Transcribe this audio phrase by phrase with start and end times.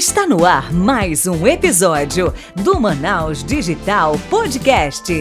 [0.00, 5.12] Está no ar mais um episódio do Manaus Digital Podcast.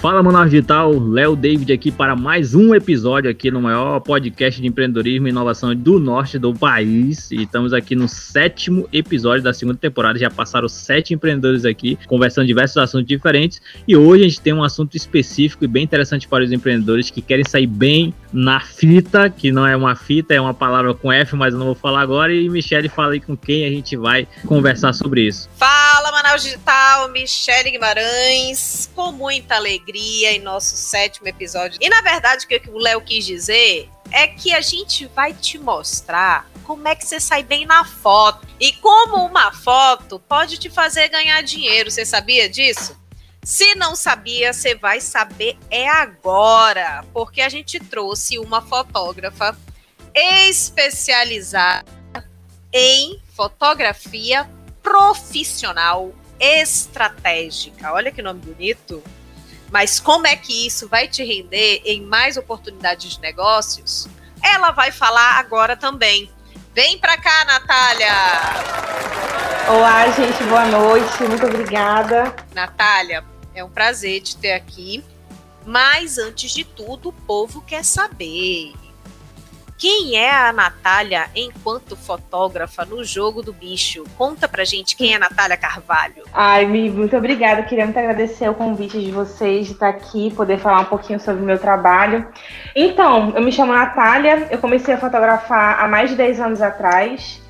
[0.00, 4.68] Fala Manaus Digital, Léo David aqui para mais um episódio aqui no maior podcast de
[4.68, 7.32] empreendedorismo e inovação do norte do país.
[7.32, 10.16] E estamos aqui no sétimo episódio da segunda temporada.
[10.16, 13.60] Já passaram sete empreendedores aqui, conversando diversos assuntos diferentes.
[13.88, 17.20] E hoje a gente tem um assunto específico e bem interessante para os empreendedores que
[17.20, 21.34] querem sair bem na fita, que não é uma fita, é uma palavra com F,
[21.34, 22.32] mas eu não vou falar agora.
[22.32, 25.50] E Michele, fala aí com quem a gente vai conversar sobre isso.
[25.56, 31.78] Fala Manaus Digital, Michele Guimarães, com muita alegria alegria em nosso sétimo episódio.
[31.80, 35.58] E na verdade, o que o Léo quis dizer é que a gente vai te
[35.58, 38.46] mostrar como é que você sai bem na foto.
[38.60, 41.90] E como uma foto pode te fazer ganhar dinheiro.
[41.90, 42.98] Você sabia disso?
[43.42, 49.56] Se não sabia, você vai saber é agora, porque a gente trouxe uma fotógrafa
[50.14, 51.86] especializada
[52.72, 54.48] em fotografia
[54.82, 57.92] profissional estratégica.
[57.92, 59.02] Olha que nome bonito.
[59.70, 64.08] Mas como é que isso vai te render em mais oportunidades de negócios?
[64.42, 66.30] Ela vai falar agora também.
[66.74, 68.12] Vem para cá, Natália!
[69.68, 72.34] Olá, gente, boa noite, muito obrigada.
[72.54, 73.22] Natália,
[73.54, 75.04] é um prazer te ter aqui.
[75.66, 78.72] Mas antes de tudo, o povo quer saber.
[79.78, 84.02] Quem é a Natália enquanto fotógrafa no jogo do bicho?
[84.18, 86.24] Conta pra gente quem é a Natália Carvalho.
[86.34, 87.62] Ai, Mi, muito obrigada.
[87.62, 91.44] Queria muito agradecer o convite de vocês de estar aqui, poder falar um pouquinho sobre
[91.44, 92.26] o meu trabalho.
[92.74, 97.40] Então, eu me chamo Natália, eu comecei a fotografar há mais de 10 anos atrás.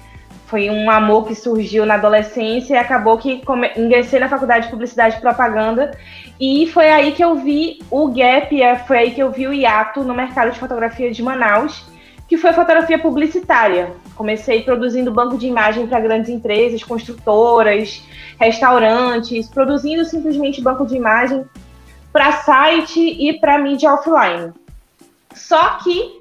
[0.48, 3.42] Foi um amor que surgiu na adolescência e acabou que
[3.74, 5.92] ingressei na faculdade de Publicidade e Propaganda.
[6.38, 8.54] E foi aí que eu vi o gap,
[8.86, 11.88] foi aí que eu vi o hiato no mercado de fotografia de Manaus
[12.28, 13.94] que foi fotografia publicitária.
[14.14, 18.02] Comecei produzindo banco de imagem para grandes empresas, construtoras,
[18.38, 21.44] restaurantes, produzindo simplesmente banco de imagem
[22.12, 24.52] para site e para mídia offline.
[25.34, 26.20] Só que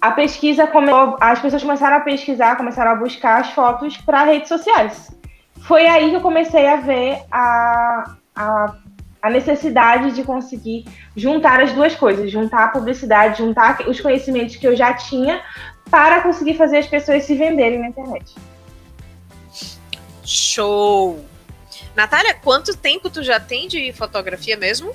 [0.00, 4.48] a pesquisa começou, as pessoas começaram a pesquisar, começaram a buscar as fotos para redes
[4.48, 5.10] sociais.
[5.62, 8.74] Foi aí que eu comecei a ver a, a
[9.24, 10.84] a necessidade de conseguir
[11.16, 15.42] juntar as duas coisas, juntar a publicidade, juntar os conhecimentos que eu já tinha
[15.90, 18.34] para conseguir fazer as pessoas se venderem na internet.
[20.22, 21.24] Show!
[21.96, 24.94] Natália, quanto tempo tu já tem de fotografia mesmo?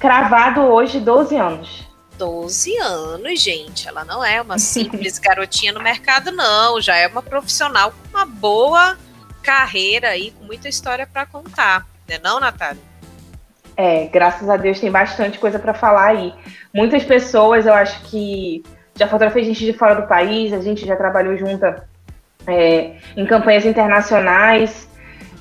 [0.00, 1.88] Cravado hoje 12 anos.
[2.18, 3.86] 12 anos, gente.
[3.86, 6.80] Ela não é uma simples garotinha no mercado, não.
[6.80, 8.98] Já é uma profissional com uma boa
[9.40, 11.86] carreira aí, com muita história para contar.
[12.08, 12.89] Não é não, Natália?
[13.82, 16.34] É, graças a Deus tem bastante coisa para falar aí.
[16.74, 18.62] Muitas pessoas, eu acho que
[18.94, 21.88] já fotografei gente de fora do país, a gente já trabalhou junta
[22.46, 24.86] é, em campanhas internacionais.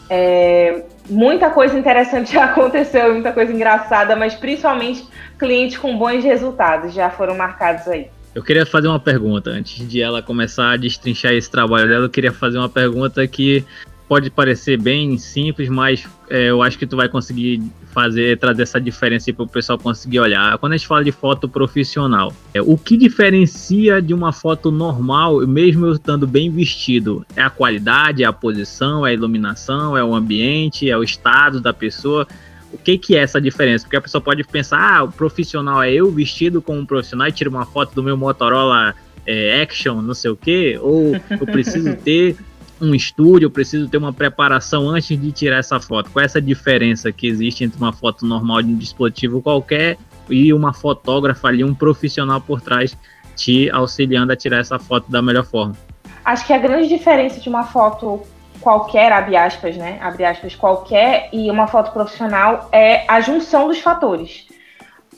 [0.09, 5.05] É, muita coisa interessante já aconteceu, muita coisa engraçada, mas principalmente
[5.37, 8.07] clientes com bons resultados já foram marcados aí.
[8.33, 12.09] Eu queria fazer uma pergunta, antes de ela começar a destrinchar esse trabalho dela, eu
[12.09, 13.65] queria fazer uma pergunta que
[14.07, 17.61] pode parecer bem simples, mas é, eu acho que tu vai conseguir
[17.91, 20.57] fazer, trazer essa diferença para o pessoal conseguir olhar.
[20.57, 25.45] Quando a gente fala de foto profissional, é, o que diferencia de uma foto normal,
[25.47, 27.25] mesmo eu estando bem vestido?
[27.35, 31.59] É a qualidade, é a posição, é a iluminação, é o ambiente, é o estado
[31.59, 32.27] da pessoa?
[32.71, 33.85] O que, que é essa diferença?
[33.85, 37.31] Porque a pessoa pode pensar, ah, o profissional é eu vestido como um profissional e
[37.31, 38.93] tiro uma foto do meu Motorola
[39.25, 42.37] é, Action, não sei o quê, ou eu preciso ter
[42.81, 46.09] um estúdio, eu preciso ter uma preparação antes de tirar essa foto.
[46.11, 49.97] Qual é essa diferença que existe entre uma foto normal de um dispositivo qualquer
[50.29, 52.97] e uma fotógrafa ali, um profissional por trás
[53.35, 55.75] te auxiliando a tirar essa foto da melhor forma?
[56.23, 58.21] Acho que a grande diferença de uma foto
[58.59, 59.97] qualquer, abre aspas, né?
[60.01, 64.47] Abre aspas, qualquer e uma foto profissional é a junção dos fatores.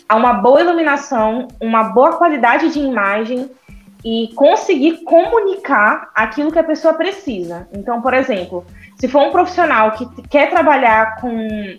[0.08, 3.50] Há uma boa iluminação, uma boa qualidade de imagem
[4.04, 7.68] e conseguir comunicar aquilo que a pessoa precisa.
[7.72, 8.66] Então, por exemplo,
[9.00, 11.78] se for um profissional que quer trabalhar com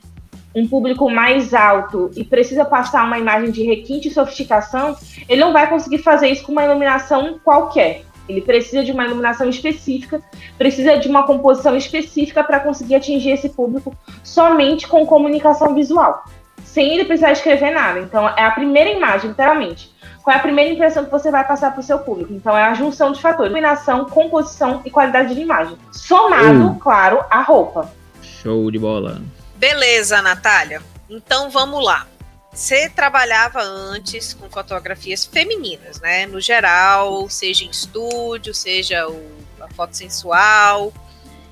[0.54, 4.96] um público mais alto e precisa passar uma imagem de requinte e sofisticação,
[5.28, 8.02] ele não vai conseguir fazer isso com uma iluminação qualquer.
[8.28, 10.22] Ele precisa de uma iluminação específica,
[10.56, 16.22] precisa de uma composição específica para conseguir atingir esse público somente com comunicação visual,
[16.62, 17.98] sem ele precisar escrever nada.
[17.98, 19.91] Então, é a primeira imagem, literalmente
[20.22, 22.32] qual é a primeira impressão que você vai passar para o seu público.
[22.32, 25.76] Então, é a junção de fatores: iluminação, composição e qualidade de imagem.
[25.90, 26.78] Somado, uh.
[26.78, 27.92] claro, a roupa.
[28.22, 29.20] Show de bola.
[29.56, 30.82] Beleza, Natália.
[31.08, 32.06] Então, vamos lá.
[32.52, 36.26] Você trabalhava antes com fotografias femininas, né?
[36.26, 39.42] No geral, seja em estúdio, seja o,
[39.74, 40.92] foto sensual.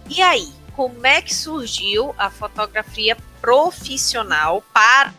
[0.08, 5.14] E aí, como é que surgiu a fotografia profissional para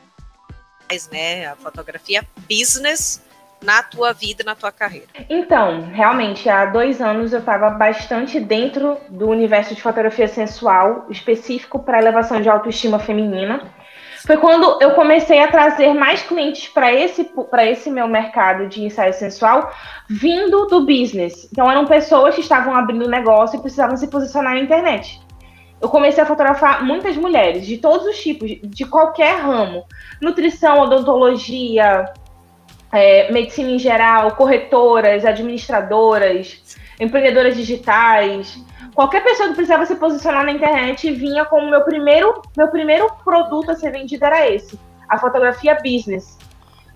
[1.10, 3.22] né, a fotografia business
[3.64, 5.08] na tua vida, na tua carreira?
[5.30, 11.80] Então, realmente, há dois anos eu estava bastante dentro do universo de fotografia sensual, específico
[11.80, 13.62] para elevação de autoestima feminina.
[14.26, 17.32] Foi quando eu comecei a trazer mais clientes para esse,
[17.64, 19.72] esse meu mercado de ensaio sensual,
[20.08, 21.48] vindo do business.
[21.52, 25.20] Então, eram pessoas que estavam abrindo negócio e precisavam se posicionar na internet.
[25.82, 29.84] Eu comecei a fotografar muitas mulheres, de todos os tipos, de qualquer ramo:
[30.22, 32.06] nutrição, odontologia,
[32.92, 38.58] é, medicina em geral, corretoras, administradoras, empreendedoras digitais.
[38.94, 43.72] Qualquer pessoa que precisava se posicionar na internet vinha como meu primeiro, meu primeiro produto
[43.72, 44.78] a ser vendido era esse,
[45.08, 46.38] a fotografia business.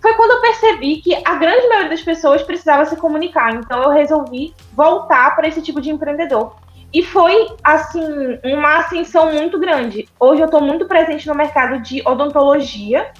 [0.01, 3.89] Foi quando eu percebi que a grande maioria das pessoas precisava se comunicar, então eu
[3.89, 6.56] resolvi voltar para esse tipo de empreendedor.
[6.94, 10.07] E foi, assim, uma ascensão muito grande.
[10.19, 13.12] Hoje eu estou muito presente no mercado de odontologia,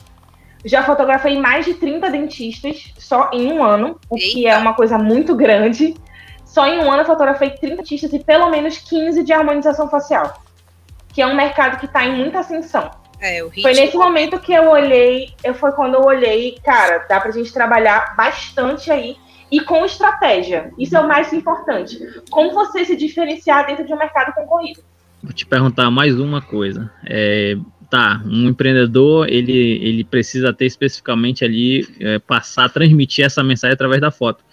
[0.66, 4.32] já fotografei mais de 30 dentistas só em um ano, o Eita.
[4.32, 5.94] que é uma coisa muito grande.
[6.44, 10.42] Só em um ano eu fotografei 30 dentistas e pelo menos 15 de harmonização facial,
[11.14, 12.90] que é um mercado que está em muita ascensão.
[13.22, 17.32] É, foi nesse momento que eu olhei, eu foi quando eu olhei, cara, dá pra
[17.32, 19.18] gente trabalhar bastante aí
[19.52, 20.72] e com estratégia.
[20.78, 22.00] Isso é o mais importante.
[22.30, 24.82] Como você se diferenciar dentro de um mercado concorrido.
[25.24, 26.92] Vou te perguntar mais uma coisa.
[27.06, 27.56] É,
[27.96, 34.02] tá, um empreendedor, ele, ele precisa ter especificamente ali, é, passar, transmitir essa mensagem através
[34.02, 34.44] da foto.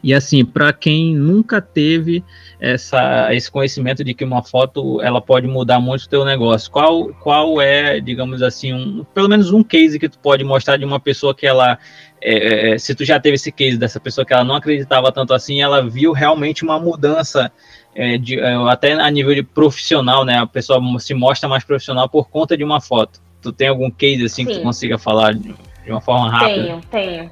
[0.00, 2.22] E assim, para quem nunca teve
[2.60, 7.08] essa, esse conhecimento de que uma foto ela pode mudar muito o teu negócio, qual,
[7.14, 11.00] qual é, digamos assim, um, pelo menos um case que tu pode mostrar de uma
[11.00, 11.76] pessoa que ela,
[12.20, 15.34] é, é se tu já teve esse case dessa pessoa que ela não acreditava tanto
[15.34, 17.50] assim, ela viu realmente uma mudança
[17.96, 20.38] é, de, é, até a nível de profissional, né?
[20.38, 23.20] A pessoa se mostra mais profissional por conta de uma foto.
[23.40, 24.52] Tu tem algum case assim Sim.
[24.52, 25.54] que tu consiga falar de,
[25.84, 26.62] de uma forma rápida?
[26.62, 27.30] Tenho, tenho.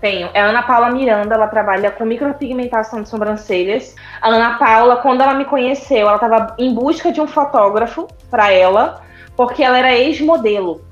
[0.00, 0.28] Tenho.
[0.34, 3.94] É a Ana Paula Miranda, ela trabalha com micropigmentação de sobrancelhas.
[4.20, 8.50] A Ana Paula, quando ela me conheceu, ela estava em busca de um fotógrafo para
[8.52, 9.00] ela,
[9.36, 10.84] porque ela era ex-modelo.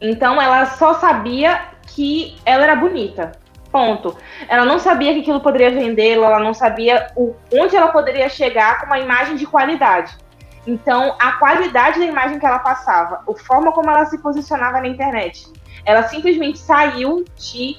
[0.00, 3.32] Então ela só sabia que ela era bonita.
[3.72, 4.14] Ponto.
[4.48, 8.80] Ela não sabia que aquilo poderia vendê-la, ela não sabia o, onde ela poderia chegar
[8.80, 10.14] com uma imagem de qualidade.
[10.66, 14.86] Então, a qualidade da imagem que ela passava, a forma como ela se posicionava na
[14.86, 15.50] internet,
[15.84, 17.78] ela simplesmente saiu de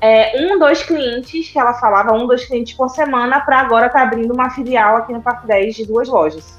[0.00, 4.00] é, um, dois clientes, que ela falava um, dois clientes por semana, para agora estar
[4.00, 6.58] tá abrindo uma filial aqui no Parque 10 de duas lojas.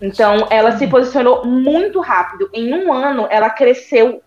[0.00, 2.48] Então, ela se posicionou muito rápido.
[2.52, 4.22] Em um ano, ela cresceu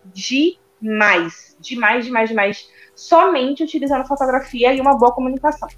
[0.86, 1.56] demais.
[1.60, 5.68] Demais, demais, demais somente utilizando fotografia e uma boa comunicação.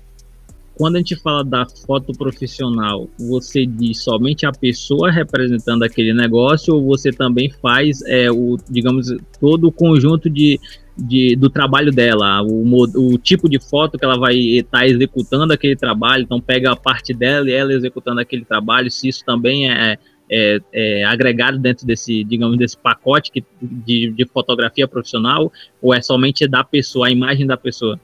[0.77, 6.73] Quando a gente fala da foto profissional, você diz somente a pessoa representando aquele negócio
[6.73, 9.09] ou você também faz é, o, digamos,
[9.41, 10.61] todo o conjunto de,
[10.97, 12.63] de, do trabalho dela, o,
[12.95, 16.77] o tipo de foto que ela vai estar tá executando aquele trabalho, então pega a
[16.77, 19.99] parte dela e ela executando aquele trabalho, se isso também é,
[20.31, 26.01] é, é, agregado dentro desse, digamos, desse pacote que, de, de fotografia profissional ou é
[26.01, 27.99] somente da pessoa, a imagem da pessoa?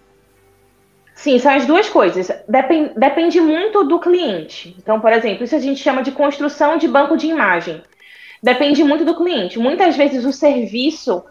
[1.14, 2.28] Sim, são as duas coisas.
[2.48, 4.74] Depende, depende muito do cliente.
[4.78, 7.80] Então, por exemplo, isso a gente chama de construção de banco de imagem.
[8.42, 9.58] Depende muito do cliente.
[9.58, 11.24] Muitas vezes o serviço,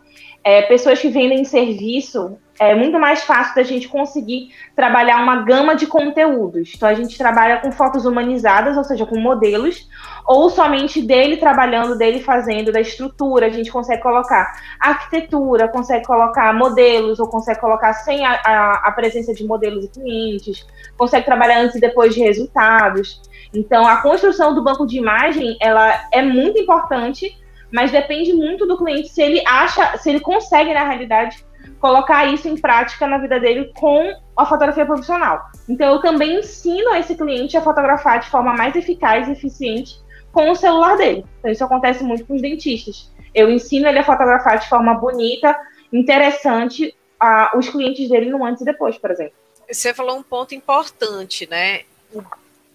[0.44, 5.76] é, pessoas que vendem serviço, é muito mais fácil da gente conseguir trabalhar uma gama
[5.76, 6.74] de conteúdos.
[6.76, 9.90] Então, a gente trabalha com fotos humanizadas, ou seja, com modelos,
[10.28, 13.48] ou somente dele trabalhando, dele fazendo, da estrutura.
[13.48, 18.92] A gente consegue colocar arquitetura, consegue colocar modelos, ou consegue colocar sem a, a, a
[18.92, 20.66] presença de modelos e clientes,
[20.98, 23.22] consegue trabalhar antes e depois de resultados.
[23.54, 27.36] Então, a construção do banco de imagem, ela é muito importante,
[27.74, 31.44] mas depende muito do cliente se ele acha, se ele consegue, na realidade,
[31.80, 35.42] colocar isso em prática na vida dele com a fotografia profissional.
[35.68, 40.00] Então, eu também ensino esse cliente a fotografar de forma mais eficaz e eficiente
[40.32, 41.26] com o celular dele.
[41.40, 43.12] Então, isso acontece muito com os dentistas.
[43.34, 45.60] Eu ensino ele a fotografar de forma bonita,
[45.92, 49.34] interessante, a, os clientes dele no antes e depois, por exemplo.
[49.68, 51.82] Você falou um ponto importante, né?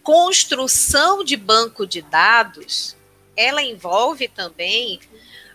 [0.02, 2.97] Construção de banco de dados,
[3.38, 4.98] ela envolve também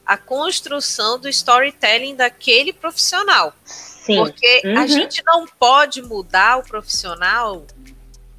[0.05, 3.53] a construção do storytelling daquele profissional.
[3.65, 4.15] Sim.
[4.15, 4.77] Porque uhum.
[4.77, 7.65] a gente não pode mudar o profissional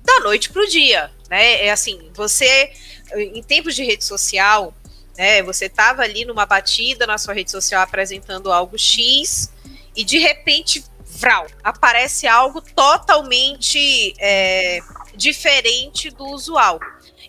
[0.03, 1.67] da noite para o dia, né?
[1.67, 2.73] É assim, você
[3.15, 4.75] em tempos de rede social,
[5.17, 5.43] né?
[5.43, 9.51] Você estava ali numa batida na sua rede social apresentando algo X
[9.97, 14.81] e de repente, vral, aparece algo totalmente é,
[15.15, 16.81] diferente do usual.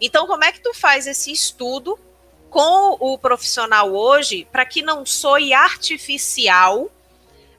[0.01, 1.97] Então, como é que tu faz esse estudo
[2.55, 6.89] com o profissional hoje para que não soe artificial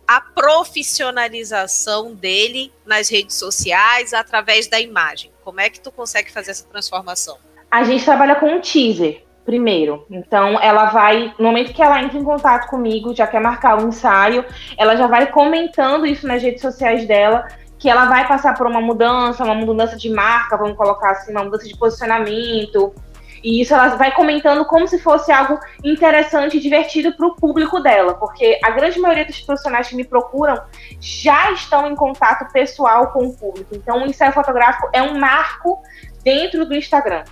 [0.09, 5.31] a profissionalização dele nas redes sociais através da imagem?
[5.45, 7.37] Como é que tu consegue fazer essa transformação?
[7.71, 10.07] A gente trabalha com um teaser primeiro.
[10.11, 13.89] Então, ela vai, no momento que ela entra em contato comigo, já quer marcar o
[13.89, 14.47] ensaio,
[14.79, 17.47] ela já vai comentando isso nas redes sociais dela,
[17.79, 21.45] que ela vai passar por uma mudança, uma mudança de marca, vamos colocar assim, uma
[21.45, 22.95] mudança de posicionamento.
[23.43, 27.81] E isso ela vai comentando como se fosse algo interessante e divertido para o público
[27.81, 30.61] dela, porque a grande maioria dos profissionais que me procuram
[31.01, 33.75] já estão em contato pessoal com o público.
[33.75, 35.83] Então, o ensaio fotográfico é um marco
[36.23, 37.25] dentro do Instagram.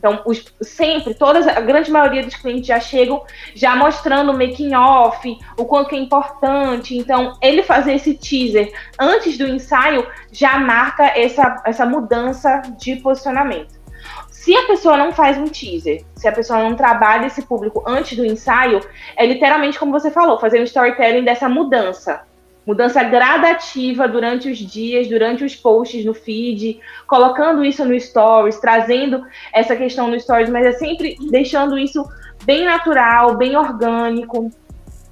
[0.00, 3.22] Então, os, sempre, todas, a grande maioria dos clientes já chegam
[3.54, 6.96] já mostrando o making off, o quanto é importante.
[6.96, 13.79] Então, ele fazer esse teaser antes do ensaio já marca essa, essa mudança de posicionamento.
[14.40, 18.16] Se a pessoa não faz um teaser, se a pessoa não trabalha esse público antes
[18.16, 18.80] do ensaio,
[19.14, 22.22] é literalmente como você falou, fazer um storytelling dessa mudança
[22.66, 29.22] mudança gradativa durante os dias, durante os posts no feed, colocando isso no stories, trazendo
[29.52, 32.02] essa questão no stories, mas é sempre deixando isso
[32.44, 34.50] bem natural, bem orgânico,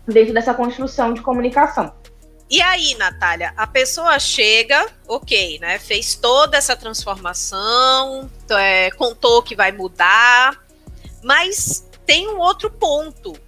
[0.07, 1.93] dentro dessa construção de comunicação.
[2.51, 5.79] E aí, Natália, a pessoa chega, ok, né?
[5.79, 10.59] Fez toda essa transformação, é, contou que vai mudar,
[11.23, 13.39] mas tem um outro ponto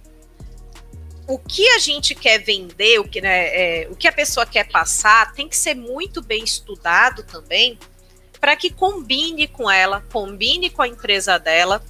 [1.27, 3.47] o que a gente quer vender, o que, né,
[3.83, 7.79] é, o que a pessoa quer passar, tem que ser muito bem estudado também,
[8.39, 11.81] para que combine com ela, combine com a empresa dela,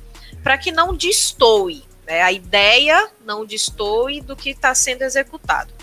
[0.44, 5.74] para que não destoe, né, a ideia não destoe do que está sendo executado.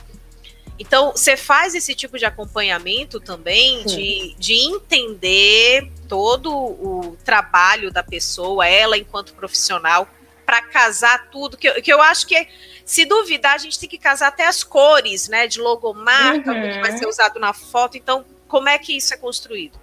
[0.78, 8.02] Então, você faz esse tipo de acompanhamento também, de, de entender todo o trabalho da
[8.02, 10.08] pessoa, ela enquanto profissional,
[10.46, 12.48] para casar tudo, que, que eu acho que
[12.84, 15.46] se duvidar, a gente tem que casar até as cores, né?
[15.46, 16.70] De logomarca, uhum.
[16.70, 17.98] que vai ser usado na foto.
[17.98, 19.78] Então, como é que isso é construído?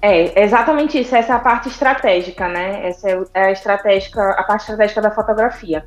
[0.00, 2.88] É, exatamente isso, essa é a parte estratégica, né?
[2.88, 5.84] Essa é a estratégica, a parte estratégica da fotografia.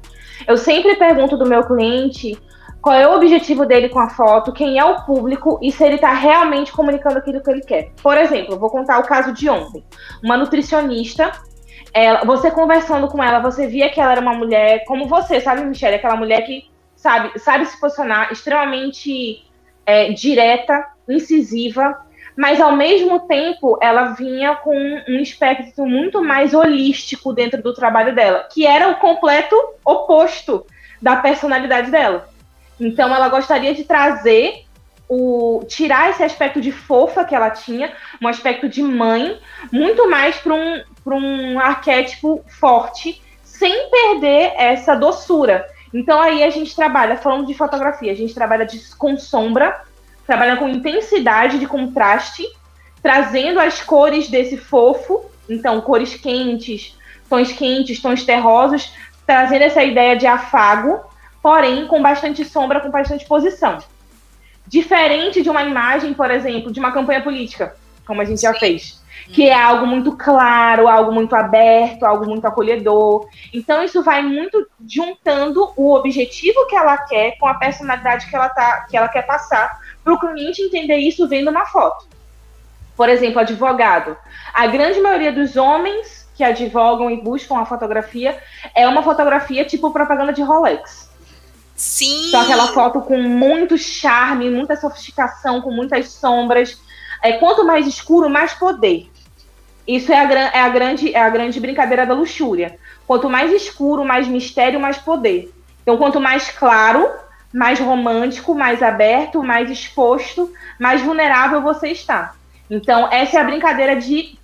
[0.47, 2.39] Eu sempre pergunto do meu cliente
[2.83, 5.95] qual é o objetivo dele com a foto, quem é o público e se ele
[5.95, 7.91] está realmente comunicando aquilo que ele quer.
[8.03, 9.85] Por exemplo, vou contar o caso de ontem.
[10.21, 11.31] Uma nutricionista
[11.93, 15.63] ela, você conversando com ela, você via que ela era uma mulher como você, sabe,
[15.63, 15.95] Michelle?
[15.95, 19.45] Aquela mulher que sabe, sabe se posicionar, extremamente
[19.85, 24.75] é, direta, incisiva, mas ao mesmo tempo ela vinha com
[25.07, 30.65] um espectro muito mais holístico dentro do trabalho dela, que era o completo oposto
[31.01, 32.32] da personalidade dela.
[32.79, 34.65] Então ela gostaria de trazer
[35.07, 39.39] o tirar esse aspecto de fofa que ela tinha, um aspecto de mãe,
[39.71, 45.67] muito mais para um, um arquétipo forte, sem perder essa doçura.
[45.93, 49.81] Então aí a gente trabalha, falando de fotografia, a gente trabalha de, com sombra,
[50.25, 52.43] trabalha com intensidade de contraste,
[53.01, 56.97] trazendo as cores desse fofo, então cores quentes,
[57.29, 58.91] tons quentes, tons terrosos,
[59.27, 61.01] trazendo essa ideia de afago,
[61.43, 63.79] porém com bastante sombra, com bastante posição.
[64.65, 67.75] Diferente de uma imagem, por exemplo, de uma campanha política,
[68.07, 69.03] como a gente já fez.
[69.27, 73.27] Que é algo muito claro, algo muito aberto, algo muito acolhedor.
[73.53, 78.49] Então, isso vai muito juntando o objetivo que ela quer com a personalidade que ela,
[78.49, 82.07] tá, que ela quer passar, para o cliente entender isso vendo uma foto.
[82.95, 84.15] Por exemplo, advogado.
[84.53, 88.37] A grande maioria dos homens que advogam e buscam a fotografia
[88.73, 91.12] é uma fotografia tipo propaganda de Rolex.
[91.75, 92.27] Sim.
[92.27, 96.79] Então, aquela foto com muito charme, muita sofisticação, com muitas sombras.
[97.21, 99.09] É, quanto mais escuro, mais poder.
[99.87, 102.77] Isso é a, é a, grande, é a grande brincadeira da luxúria.
[103.07, 105.53] Quanto mais escuro, mais mistério, mais poder.
[105.81, 107.09] Então, quanto mais claro,
[107.53, 112.33] mais romântico, mais aberto, mais exposto, mais vulnerável você está.
[112.69, 114.37] Então, essa é a brincadeira de,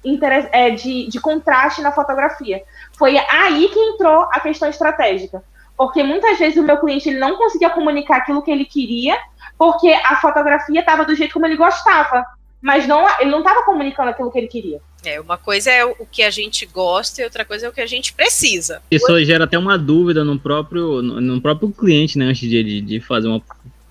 [0.52, 2.62] é, de, de contraste na fotografia.
[2.98, 5.42] Foi aí que entrou a questão estratégica
[5.80, 9.18] porque muitas vezes o meu cliente ele não conseguia comunicar aquilo que ele queria,
[9.58, 12.26] porque a fotografia estava do jeito como ele gostava,
[12.62, 14.82] mas não ele não estava comunicando aquilo que ele queria.
[15.06, 17.80] É, uma coisa é o que a gente gosta e outra coisa é o que
[17.80, 18.82] a gente precisa.
[18.92, 23.30] Isso gera até uma dúvida no próprio, no, próprio cliente, né, antes de, de fazer
[23.30, 23.42] uma,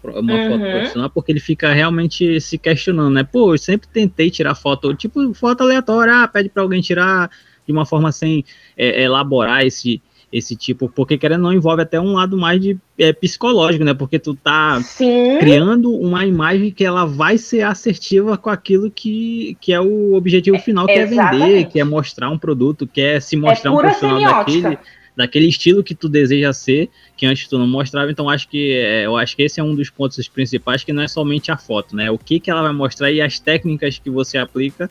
[0.05, 0.51] uma uhum.
[0.51, 3.25] foto profissional, porque ele fica realmente se questionando, né?
[3.25, 7.31] Pô, eu sempre tentei tirar foto, tipo, foto aleatória, ah, pede para alguém tirar
[7.67, 8.45] de uma forma sem
[8.77, 13.13] é, elaborar esse, esse tipo, porque querendo não envolve até um lado mais de é,
[13.13, 13.95] psicológico, né?
[13.95, 15.39] Porque tu tá Sim.
[15.39, 20.59] criando uma imagem que ela vai ser assertiva com aquilo que, que é o objetivo
[20.59, 23.79] final, que é vender, que é mostrar um produto, que é se mostrar é um
[23.79, 24.79] profissional daquele
[25.19, 28.09] daquele estilo que tu deseja ser, que antes tu não mostrava.
[28.09, 31.03] Então acho que é, eu acho que esse é um dos pontos principais, que não
[31.03, 32.09] é somente a foto, né?
[32.09, 34.89] O que que ela vai mostrar e as técnicas que você aplica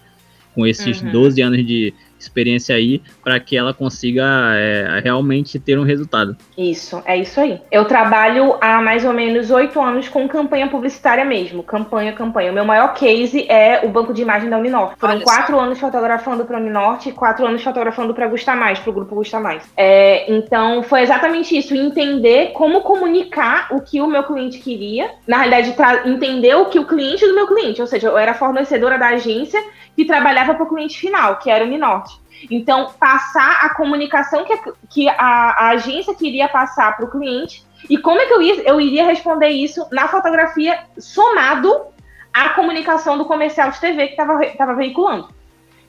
[0.53, 1.11] com esses uhum.
[1.11, 1.93] 12 anos de,
[2.27, 6.35] experiência aí para que ela consiga é, realmente ter um resultado.
[6.57, 7.61] Isso, é isso aí.
[7.71, 12.51] Eu trabalho há mais ou menos oito anos com campanha publicitária mesmo, campanha, campanha.
[12.51, 14.95] O meu maior case é o banco de imagem da Uninorte.
[14.99, 18.89] Foram quatro anos fotografando para a Uninorte e quatro anos fotografando para Gusta Mais, para
[18.89, 19.63] o grupo Gusta Mais.
[19.75, 25.37] É, então foi exatamente isso, entender como comunicar o que o meu cliente queria, na
[25.37, 29.09] realidade entender o que o cliente do meu cliente, ou seja, eu era fornecedora da
[29.09, 29.61] agência
[29.95, 32.16] que trabalhava para o cliente final, que era o Uninorte.
[32.49, 37.65] Então, passar a comunicação que, a, que a, a agência queria passar para o cliente
[37.89, 41.85] e como é que eu, ia, eu iria responder isso na fotografia somado
[42.33, 45.29] à comunicação do comercial de TV que estava veiculando.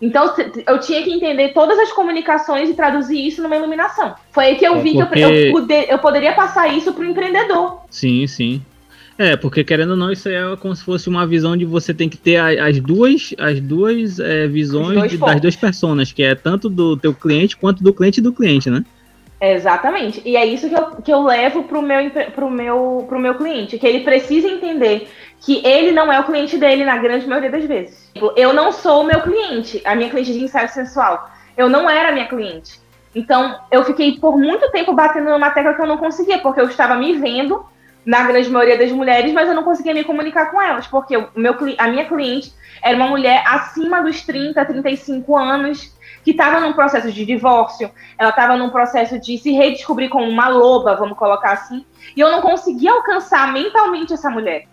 [0.00, 0.32] Então,
[0.66, 4.14] eu tinha que entender todas as comunicações e traduzir isso numa iluminação.
[4.30, 5.14] Foi aí que eu é vi porque...
[5.14, 7.80] que eu, eu, eu poderia passar isso para o empreendedor.
[7.90, 8.62] Sim, sim.
[9.18, 12.08] É, porque querendo ou não, isso é como se fosse uma visão de você tem
[12.08, 16.68] que ter as duas, as duas é, visões de, das duas pessoas, que é tanto
[16.68, 18.84] do teu cliente quanto do cliente do cliente, né?
[19.40, 20.22] Exatamente.
[20.24, 21.98] E é isso que eu, que eu levo pro meu,
[22.32, 25.08] pro, meu, pro meu cliente, que ele precisa entender
[25.40, 28.12] que ele não é o cliente dele na grande maioria das vezes.
[28.36, 31.28] Eu não sou o meu cliente, a minha cliente de ensaio sensual.
[31.56, 32.80] Eu não era minha cliente.
[33.14, 36.68] Então, eu fiquei por muito tempo batendo numa tecla que eu não conseguia, porque eu
[36.68, 37.64] estava me vendo
[38.08, 41.28] na grande maioria das mulheres, mas eu não conseguia me comunicar com elas, porque o
[41.36, 46.72] meu, a minha cliente era uma mulher acima dos 30, 35 anos, que estava num
[46.72, 51.52] processo de divórcio, ela estava num processo de se redescobrir como uma loba, vamos colocar
[51.52, 51.84] assim,
[52.16, 54.64] e eu não conseguia alcançar mentalmente essa mulher.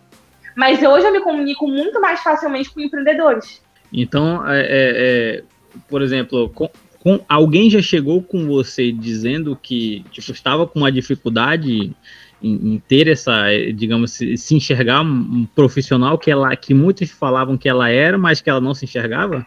[0.56, 3.62] Mas hoje eu me comunico muito mais facilmente com empreendedores.
[3.92, 5.44] Então, é, é, é,
[5.90, 6.70] por exemplo, com,
[7.04, 11.94] com, alguém já chegou com você dizendo que tipo, estava com uma dificuldade
[12.42, 17.58] em, em, ter essa, digamos, se, se enxergar um profissional que ela, que muitos falavam
[17.58, 19.46] que ela era, mas que ela não se enxergava?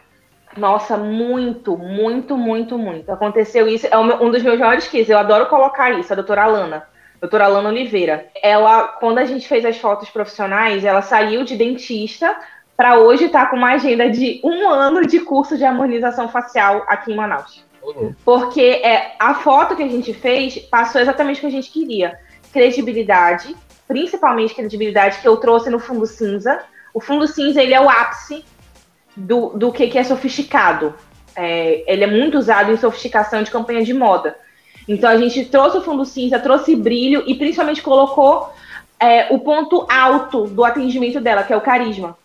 [0.57, 3.11] Nossa, muito, muito, muito, muito.
[3.11, 3.87] Aconteceu isso.
[3.89, 5.07] É um dos meus maiores quiz.
[5.09, 6.83] Eu adoro colocar isso, a doutora Alana.
[7.21, 8.27] Doutora Alana Oliveira.
[8.41, 12.35] Ela, quando a gente fez as fotos profissionais, ela saiu de dentista
[12.75, 16.85] para hoje estar tá com uma agenda de um ano de curso de harmonização facial
[16.87, 17.63] aqui em Manaus.
[17.83, 18.13] Uhum.
[18.23, 22.17] Porque é, a foto que a gente fez passou exatamente o que a gente queria
[22.51, 23.55] credibilidade,
[23.87, 26.61] principalmente credibilidade que eu trouxe no fundo cinza.
[26.93, 28.43] O fundo cinza ele é o ápice
[29.15, 30.93] do, do que, que é sofisticado.
[31.35, 34.35] É, ele é muito usado em sofisticação de campanha de moda.
[34.87, 38.51] Então a gente trouxe o fundo cinza, trouxe brilho e principalmente colocou
[38.99, 42.17] é, o ponto alto do atendimento dela, que é o carisma.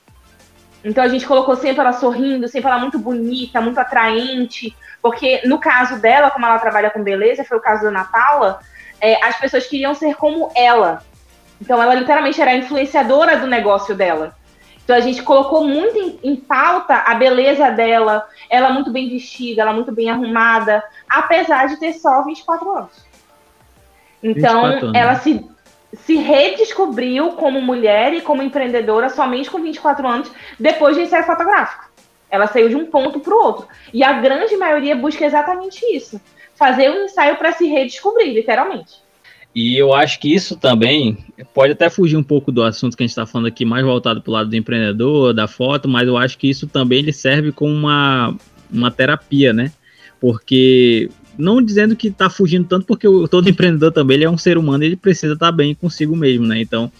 [0.84, 5.58] Então a gente colocou sempre ela sorrindo, sempre ela muito bonita, muito atraente, porque no
[5.58, 8.60] caso dela, como ela trabalha com beleza, foi o caso da Ana Paula,
[9.00, 11.02] é, as pessoas queriam ser como ela.
[11.60, 14.34] Então ela literalmente era a influenciadora do negócio dela.
[14.84, 19.62] Então a gente colocou muito em, em, pauta a beleza dela, ela muito bem vestida,
[19.62, 23.04] ela muito bem arrumada, apesar de ter só 24 anos.
[24.22, 24.92] Então anos.
[24.94, 25.46] ela se,
[25.94, 30.30] se redescobriu como mulher e como empreendedora somente com 24 anos,
[30.60, 31.84] depois de ensaio fotográfico.
[32.30, 33.68] Ela saiu de um ponto para o outro.
[33.92, 36.20] E a grande maioria busca exatamente isso
[36.56, 39.04] fazer um ensaio para se redescobrir, literalmente.
[39.54, 41.16] E eu acho que isso também
[41.52, 44.20] pode até fugir um pouco do assunto que a gente está falando aqui, mais voltado
[44.20, 47.52] para o lado do empreendedor, da foto, mas eu acho que isso também ele serve
[47.52, 48.36] como uma,
[48.72, 49.70] uma terapia, né?
[50.20, 54.38] Porque não dizendo que está fugindo tanto, porque o, todo empreendedor também ele é um
[54.38, 56.60] ser humano, ele precisa estar tá bem consigo mesmo, né?
[56.60, 56.90] Então,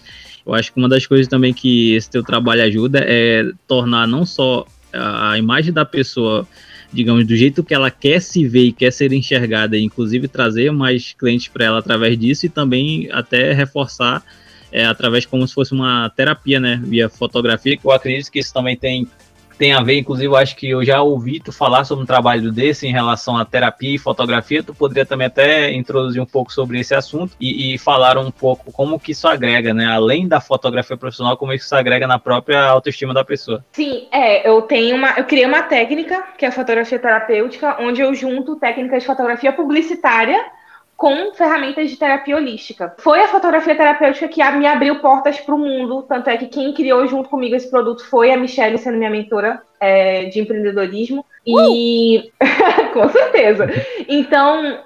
[0.45, 4.25] eu acho que uma das coisas também que esse teu trabalho ajuda é tornar não
[4.25, 6.47] só a, a imagem da pessoa
[6.95, 11.13] digamos, do jeito que ela quer se ver e quer ser enxergada, inclusive trazer mais
[11.13, 14.23] clientes para ela através disso e também até reforçar
[14.71, 18.75] é, através como se fosse uma terapia, né, via fotografia, eu acredito que isso também
[18.75, 19.07] tem
[19.57, 22.51] tem a ver, inclusive, eu acho que eu já ouvi tu falar sobre um trabalho
[22.51, 24.63] desse em relação à terapia e fotografia.
[24.63, 28.71] Tu poderia também até introduzir um pouco sobre esse assunto e, e falar um pouco
[28.71, 29.85] como que isso agrega, né?
[29.85, 33.63] Além da fotografia profissional, como isso agrega na própria autoestima da pessoa.
[33.71, 38.01] Sim, é, eu tenho uma, eu criei uma técnica que é a fotografia terapêutica, onde
[38.01, 40.54] eu junto técnicas de fotografia publicitária
[40.97, 42.95] com ferramentas de terapia holística.
[42.99, 46.73] Foi a fotografia terapêutica que me abriu portas para o mundo, tanto é que quem
[46.73, 51.25] criou junto comigo esse produto foi a Michelle, sendo minha mentora é, de empreendedorismo.
[51.45, 52.31] E uh!
[52.93, 53.67] com certeza.
[54.07, 54.79] Então,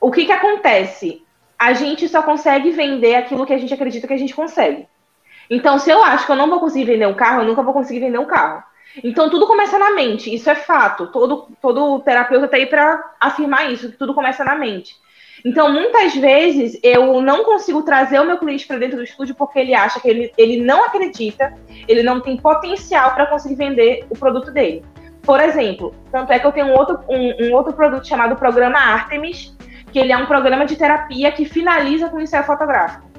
[0.00, 1.22] o que que acontece?
[1.58, 4.88] A gente só consegue vender aquilo que a gente acredita que a gente consegue.
[5.50, 7.74] Então, se eu acho que eu não vou conseguir vender um carro, eu nunca vou
[7.74, 8.62] conseguir vender um carro.
[9.04, 11.08] Então, tudo começa na mente, isso é fato.
[11.08, 14.96] Todo, todo terapeuta está aí para afirmar isso, que tudo começa na mente.
[15.44, 19.58] Então, muitas vezes, eu não consigo trazer o meu cliente para dentro do estúdio porque
[19.58, 21.54] ele acha que ele, ele não acredita,
[21.88, 24.84] ele não tem potencial para conseguir vender o produto dele.
[25.22, 28.78] Por exemplo, tanto é que eu tenho um outro, um, um outro produto chamado Programa
[28.78, 29.56] Artemis,
[29.92, 33.10] que ele é um programa de terapia que finaliza com o ensaio fotográfico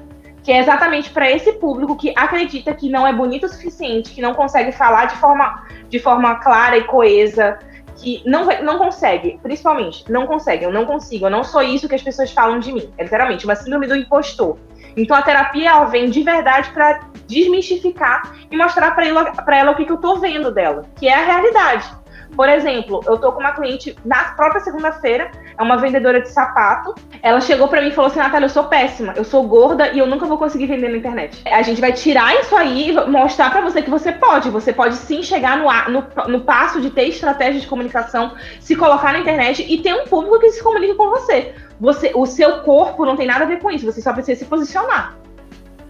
[0.42, 4.20] que é exatamente para esse público que acredita que não é bonito o suficiente, que
[4.20, 7.58] não consegue falar de forma, de forma clara e coesa,
[8.02, 11.94] que não, não consegue, principalmente, não consegue, eu não consigo, eu não sou isso que
[11.94, 12.92] as pessoas falam de mim.
[12.98, 14.58] É literalmente uma síndrome do impostor.
[14.96, 19.74] Então a terapia ela vem de verdade para desmistificar e mostrar para ela, ela o
[19.76, 22.01] que, que eu estou vendo dela, que é a realidade.
[22.34, 26.94] Por exemplo, eu tô com uma cliente na própria segunda-feira, é uma vendedora de sapato.
[27.22, 29.98] Ela chegou para mim e falou assim: Natália, eu sou péssima, eu sou gorda e
[29.98, 31.42] eu nunca vou conseguir vender na internet.
[31.46, 34.50] A gente vai tirar isso aí e mostrar para você que você pode.
[34.50, 39.12] Você pode sim chegar no, no, no passo de ter estratégia de comunicação, se colocar
[39.12, 41.54] na internet e ter um público que se comunique com você.
[41.80, 44.46] Você, o seu corpo não tem nada a ver com isso, você só precisa se
[44.46, 45.16] posicionar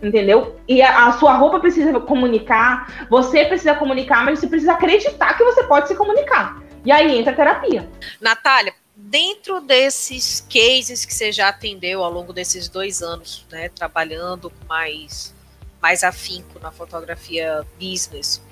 [0.03, 0.59] entendeu?
[0.67, 5.45] E a, a, sua roupa precisa comunicar, você precisa comunicar, mas você precisa acreditar que
[5.45, 6.61] você pode se comunicar.
[6.85, 7.89] E aí entra a terapia.
[8.21, 14.53] Natália, dentro desses cases que você já atendeu ao longo desses dois anos, né, trabalhando
[14.69, 15.33] mais,
[15.81, 18.43] mais afinco na fotografia business,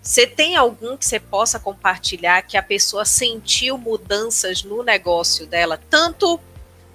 [0.00, 5.78] você tem algum que você possa compartilhar que a pessoa sentiu mudanças no negócio dela,
[5.90, 6.40] tanto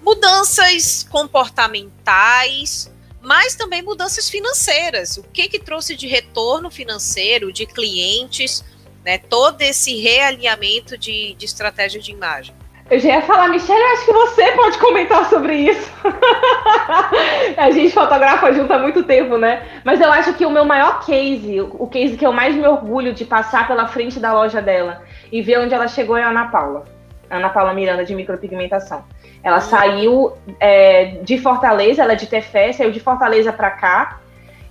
[0.02, 2.90] mudanças comportamentais
[3.22, 5.18] mas também mudanças financeiras.
[5.18, 8.64] O que que trouxe de retorno financeiro, de clientes,
[9.04, 9.18] né?
[9.18, 12.56] Todo esse realinhamento de, de estratégia de imagem.
[12.90, 15.90] Eu já ia falar, Michelle, acho que você pode comentar sobre isso.
[17.56, 19.66] a gente fotografa junto há muito tempo, né?
[19.86, 23.14] Mas eu acho que o meu maior case, o case que eu mais me orgulho
[23.14, 26.50] de passar pela frente da loja dela e ver onde ela chegou é a Ana
[26.50, 26.84] Paula.
[27.30, 29.06] Ana Paula Miranda, de micropigmentação.
[29.44, 29.62] Ela uhum.
[29.62, 34.20] saiu é, de Fortaleza, ela é de Tefé, saiu de Fortaleza para cá.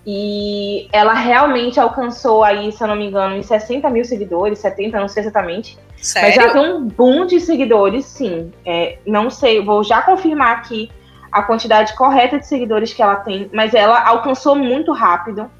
[0.06, 4.98] E ela realmente alcançou aí, se eu não me engano, em 60 mil seguidores, 70,
[4.98, 5.78] não sei exatamente.
[5.96, 6.28] Sério?
[6.28, 8.50] Mas ela tem um boom de seguidores, sim.
[8.64, 10.90] É, não sei, vou já confirmar aqui
[11.30, 15.50] a quantidade correta de seguidores que ela tem, mas ela alcançou muito rápido.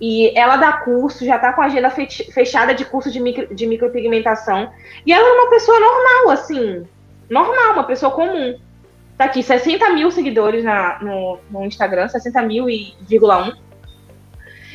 [0.00, 3.66] E ela dá curso, já tá com a agenda fechada de curso de, micro, de
[3.66, 4.70] micropigmentação.
[5.06, 6.84] E ela é uma pessoa normal, assim,
[7.28, 8.58] normal, uma pessoa comum.
[9.16, 13.52] Tá aqui, 60 mil seguidores na, no, no Instagram, 60 mil e vírgula 1.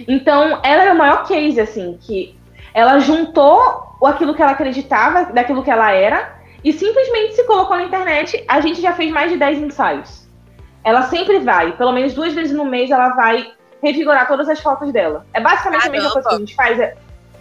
[0.07, 2.37] Então, ela é o maior case, assim, que
[2.73, 7.83] ela juntou aquilo que ela acreditava, daquilo que ela era, e simplesmente se colocou na
[7.83, 8.43] internet.
[8.47, 10.27] A gente já fez mais de 10 ensaios.
[10.83, 14.91] Ela sempre vai, pelo menos duas vezes no mês, ela vai revigorar todas as fotos
[14.91, 15.25] dela.
[15.33, 15.97] É basicamente Caramba.
[15.97, 16.79] a mesma coisa que a gente faz.
[16.79, 16.97] É,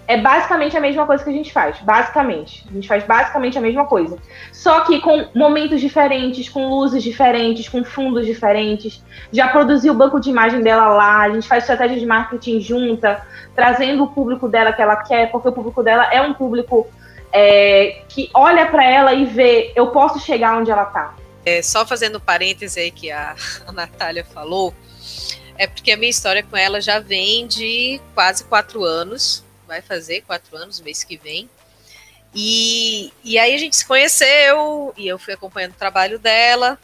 [0.09, 1.79] é basicamente a mesma coisa que a gente faz.
[1.81, 2.65] Basicamente.
[2.69, 4.17] A gente faz basicamente a mesma coisa.
[4.51, 9.05] Só que com momentos diferentes, com luzes diferentes, com fundos diferentes.
[9.31, 13.23] Já produziu o banco de imagem dela lá, a gente faz estratégia de marketing junta,
[13.55, 16.87] trazendo o público dela que ela quer, porque o público dela é um público
[17.31, 21.15] é, que olha para ela e vê, eu posso chegar onde ela tá.
[21.45, 23.37] É, só fazendo parêntese aí que a,
[23.69, 24.73] a Natália falou,
[25.59, 30.23] é porque a minha história com ela já vem de quase quatro anos vai fazer
[30.23, 31.49] quatro anos, mês que vem.
[32.35, 36.79] E, e aí a gente se conheceu e eu fui acompanhando o trabalho dela.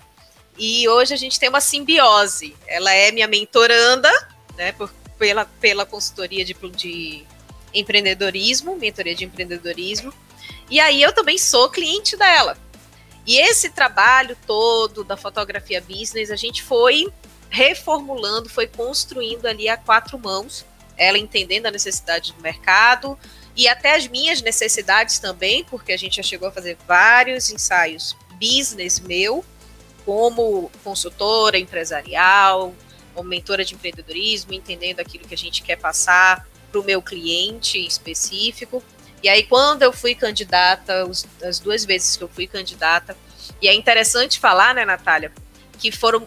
[0.57, 2.55] E hoje a gente tem uma simbiose.
[2.66, 4.11] Ela é minha mentoranda,
[4.57, 7.25] né, por, pela, pela consultoria de, de
[7.73, 10.12] empreendedorismo, mentoria de empreendedorismo.
[10.70, 12.57] E aí eu também sou cliente dela.
[13.27, 17.11] E esse trabalho todo da fotografia business, a gente foi
[17.49, 20.64] reformulando, foi construindo ali a quatro mãos
[20.97, 23.19] ela entendendo a necessidade do mercado
[23.57, 28.17] e até as minhas necessidades também, porque a gente já chegou a fazer vários ensaios
[28.41, 29.45] business meu,
[30.05, 32.75] como consultora empresarial,
[33.15, 37.79] como mentora de empreendedorismo, entendendo aquilo que a gente quer passar para o meu cliente
[37.87, 38.83] específico.
[39.23, 41.05] E aí, quando eu fui candidata,
[41.43, 43.17] as duas vezes que eu fui candidata,
[43.63, 45.33] e é interessante falar, né, Natália,
[45.79, 46.27] que foram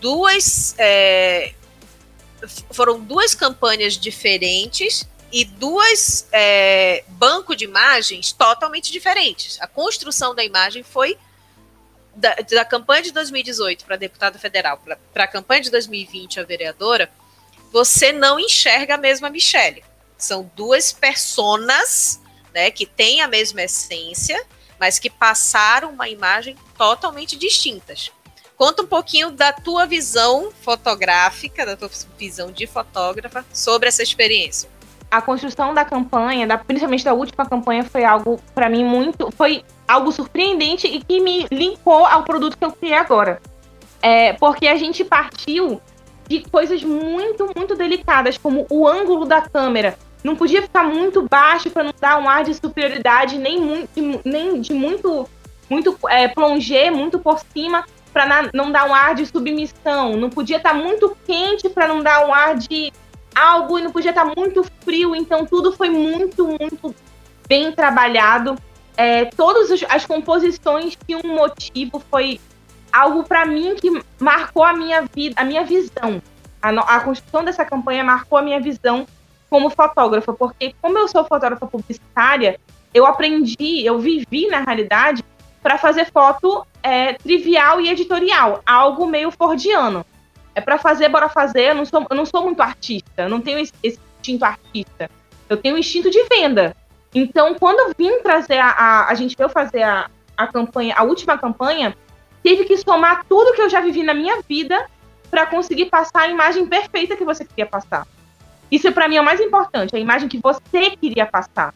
[0.00, 1.52] duas é,
[2.70, 9.58] foram duas campanhas diferentes e duas é, banco de imagens totalmente diferentes.
[9.60, 11.16] A construção da imagem foi
[12.14, 17.10] da, da campanha de 2018 para deputada federal para a campanha de 2020 a vereadora.
[17.72, 19.82] Você não enxerga a mesma Michelle.
[20.18, 22.20] São duas personas,
[22.52, 24.44] né, que têm a mesma essência,
[24.78, 28.12] mas que passaram uma imagem totalmente distintas.
[28.62, 34.70] Conta um pouquinho da tua visão fotográfica, da tua visão de fotógrafa sobre essa experiência.
[35.10, 39.64] A construção da campanha, da, principalmente da última campanha, foi algo para mim muito, foi
[39.88, 43.42] algo surpreendente e que me linkou ao produto que eu criei agora.
[44.00, 45.82] É, porque a gente partiu
[46.28, 49.98] de coisas muito, muito delicadas, como o ângulo da câmera.
[50.22, 53.88] Não podia ficar muito baixo para não dar um ar de superioridade, nem,
[54.24, 55.28] nem de muito,
[55.68, 60.16] muito é, plongé, muito por cima, para não dar um ar de submissão.
[60.16, 62.92] Não podia estar tá muito quente para não dar um ar de
[63.34, 65.16] algo e não podia estar tá muito frio.
[65.16, 66.94] Então tudo foi muito, muito
[67.48, 68.56] bem trabalhado.
[68.96, 72.38] É, todas as composições tinham um motivo, foi
[72.92, 76.20] algo para mim que marcou a minha vida, a minha visão.
[76.60, 79.06] A, a, construção dessa campanha marcou a minha visão
[79.48, 82.60] como fotógrafa, porque como eu sou fotógrafa publicitária,
[82.94, 85.24] eu aprendi, eu vivi na realidade
[85.62, 90.04] para fazer foto é, trivial e editorial, algo meio fordiano.
[90.54, 91.70] É para fazer, bora fazer.
[91.70, 93.72] Eu não sou, eu não sou muito artista, não tenho esse,
[94.22, 95.10] instinto artista.
[95.48, 96.76] Eu tenho instinto de venda.
[97.14, 101.02] Então, quando eu vim trazer a, a, a gente veio fazer a, a campanha, a
[101.02, 101.94] última campanha,
[102.42, 104.86] teve que somar tudo que eu já vivi na minha vida
[105.30, 108.06] para conseguir passar a imagem perfeita que você queria passar.
[108.70, 111.74] Isso para mim é o mais importante, a imagem que você queria passar.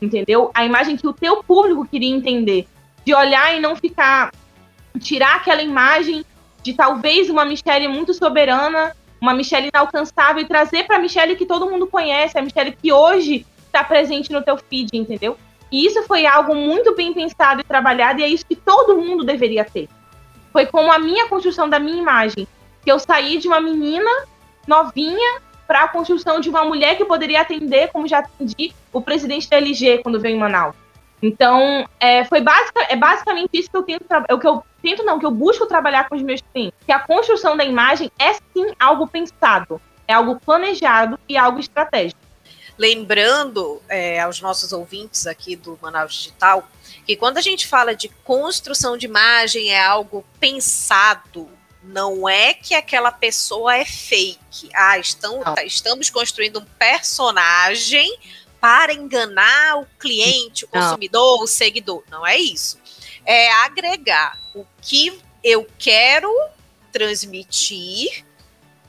[0.00, 0.50] Entendeu?
[0.54, 2.66] A imagem que o teu público queria entender.
[3.08, 4.30] De olhar e não ficar
[5.00, 6.26] tirar aquela imagem
[6.62, 11.46] de talvez uma Michelle muito soberana, uma Michelle inalcançável e trazer para a Michelle que
[11.46, 15.38] todo mundo conhece, a Michelle que hoje está presente no teu feed, entendeu?
[15.72, 19.24] E isso foi algo muito bem pensado e trabalhado, e é isso que todo mundo
[19.24, 19.88] deveria ter.
[20.52, 22.46] Foi como a minha construção da minha imagem,
[22.84, 24.10] que eu saí de uma menina
[24.66, 29.48] novinha para a construção de uma mulher que poderia atender, como já atendi, o presidente
[29.48, 30.76] da LG quando veio em Manaus.
[31.22, 35.02] Então, é, foi basic, é basicamente isso que eu tento, é o que eu tento
[35.02, 38.34] não, que eu busco trabalhar com os meus clientes, que a construção da imagem é
[38.34, 42.20] sim algo pensado, é algo planejado e algo estratégico.
[42.78, 46.68] Lembrando é, aos nossos ouvintes aqui do Manaus Digital
[47.04, 51.48] que quando a gente fala de construção de imagem é algo pensado,
[51.82, 54.70] não é que aquela pessoa é fake.
[54.74, 58.16] Ah, estão, tá, estamos construindo um personagem
[58.60, 61.44] para enganar o cliente, o consumidor, não.
[61.44, 62.02] o seguidor.
[62.10, 62.78] Não é isso.
[63.24, 66.32] É agregar o que eu quero
[66.92, 68.24] transmitir,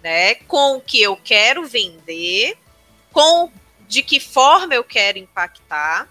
[0.01, 2.57] né, com o que eu quero vender,
[3.11, 3.51] com
[3.87, 6.07] de que forma eu quero impactar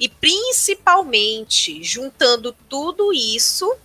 [0.00, 3.76] e principalmente juntando tudo isso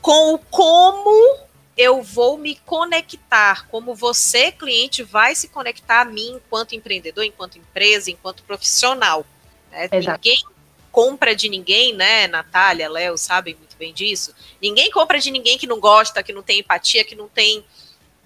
[0.00, 1.38] com o como
[1.76, 7.58] eu vou me conectar, como você, cliente, vai se conectar a mim enquanto empreendedor, enquanto
[7.58, 9.26] empresa, enquanto profissional.
[9.70, 9.88] Né?
[9.90, 10.44] Ninguém
[10.90, 12.28] compra de ninguém, né?
[12.28, 14.34] Natália, Léo sabem muito bem disso.
[14.60, 17.64] Ninguém compra de ninguém que não gosta, que não tem empatia, que não tem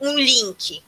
[0.00, 0.82] um link.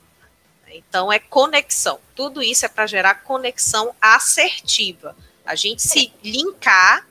[0.70, 2.00] Então é conexão.
[2.14, 5.16] Tudo isso é para gerar conexão assertiva.
[5.46, 7.07] A gente se linkar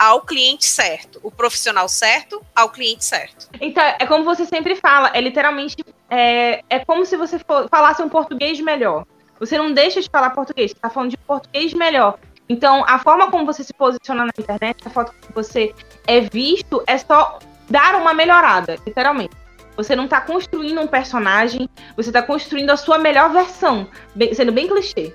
[0.00, 3.50] ao cliente certo, o profissional certo ao cliente certo.
[3.60, 5.76] Então, é como você sempre fala, é literalmente
[6.08, 9.04] é, é como se você for, falasse um português melhor.
[9.38, 12.18] Você não deixa de falar português, você está falando de português melhor.
[12.48, 15.74] Então, a forma como você se posiciona na internet, a forma que você
[16.06, 19.36] é visto, é só dar uma melhorada, literalmente.
[19.76, 23.86] Você não está construindo um personagem, você está construindo a sua melhor versão,
[24.34, 25.14] sendo bem clichê.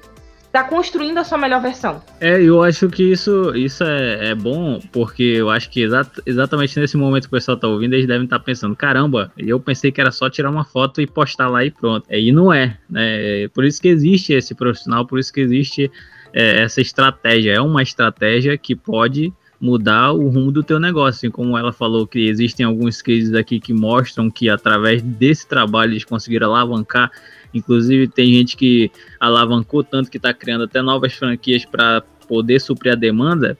[0.55, 2.01] Está construindo a sua melhor versão.
[2.17, 6.79] É, eu acho que isso, isso é, é bom, porque eu acho que exat, exatamente
[6.79, 9.91] nesse momento que o pessoal está ouvindo, eles devem estar tá pensando: caramba, eu pensei
[9.91, 12.07] que era só tirar uma foto e postar lá e pronto.
[12.09, 13.43] E não é, né?
[13.43, 15.91] É por isso que existe esse profissional, por isso que existe
[16.31, 17.55] é, essa estratégia.
[17.55, 21.17] É uma estratégia que pode mudar o rumo do teu negócio.
[21.17, 25.91] Assim como ela falou que existem alguns cases aqui que mostram que através desse trabalho
[25.91, 27.11] eles conseguiram alavancar.
[27.55, 32.93] Inclusive tem gente que alavancou tanto que está criando até novas franquias para poder suprir
[32.93, 33.57] a demanda.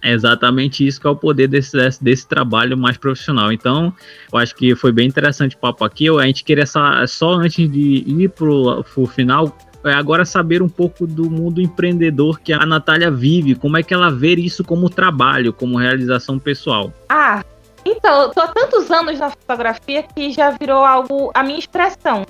[0.00, 3.50] É exatamente isso que é o poder desse, desse trabalho mais profissional.
[3.52, 3.92] Então,
[4.32, 6.08] eu acho que foi bem interessante o papo aqui.
[6.08, 10.68] A gente queria só, só antes de ir para o final, é agora saber um
[10.68, 14.88] pouco do mundo empreendedor que a Natália vive, como é que ela vê isso como
[14.88, 16.92] trabalho, como realização pessoal.
[17.08, 17.42] Ah,
[17.84, 22.26] então, eu tô há tantos anos na fotografia que já virou algo a minha expressão.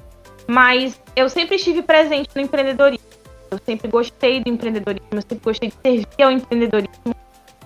[0.49, 3.07] Mas eu sempre estive presente no empreendedorismo.
[3.51, 7.15] Eu sempre gostei do empreendedorismo, eu sempre gostei de servir ao empreendedorismo.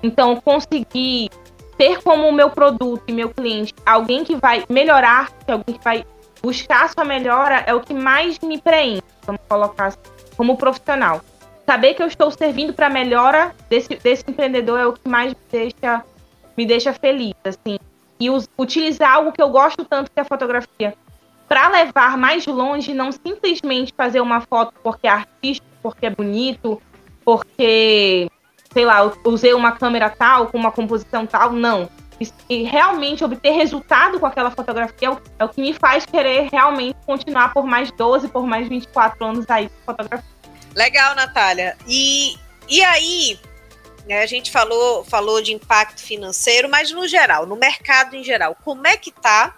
[0.03, 1.31] Então, conseguir
[1.79, 6.05] ter como meu produto e meu cliente alguém que vai melhorar, alguém que vai
[6.43, 9.99] buscar sua melhora, é o que mais me preenche vamos colocar assim,
[10.37, 11.21] como profissional.
[11.67, 15.33] saber que eu estou servindo para a melhora desse, desse empreendedor é o que mais
[15.33, 16.05] me deixa,
[16.57, 17.79] me deixa feliz, assim.
[18.19, 20.95] E us, utilizar algo que eu gosto tanto que é a fotografia
[21.53, 26.81] para levar mais longe, não simplesmente fazer uma foto porque é artístico, porque é bonito,
[27.23, 28.27] porque,
[28.73, 31.91] sei lá, usei uma câmera tal, com uma composição tal, não.
[32.49, 36.49] E realmente obter resultado com aquela fotografia é o, é o que me faz querer
[36.51, 40.31] realmente continuar por mais 12, por mais 24 anos aí de fotografia.
[40.75, 41.77] Legal, Natália.
[41.87, 42.35] E,
[42.67, 43.39] e aí,
[44.07, 48.57] né, a gente falou, falou de impacto financeiro, mas no geral, no mercado em geral,
[48.65, 49.55] como é que tá?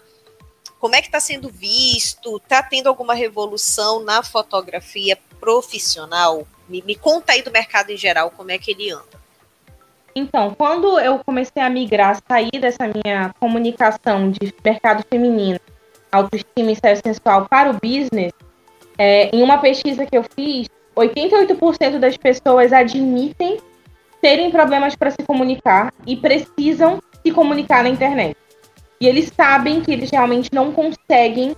[0.84, 2.36] Como é que está sendo visto?
[2.36, 6.46] Está tendo alguma revolução na fotografia profissional?
[6.68, 9.18] Me, me conta aí do mercado em geral, como é que ele anda.
[10.14, 15.58] Então, quando eu comecei a migrar, sair dessa minha comunicação de mercado feminino,
[16.12, 18.34] autoestima e sexo sensual para o business,
[18.98, 23.56] é, em uma pesquisa que eu fiz, 88% das pessoas admitem
[24.20, 28.36] terem problemas para se comunicar e precisam se comunicar na internet.
[29.00, 31.56] E eles sabem que eles realmente não conseguem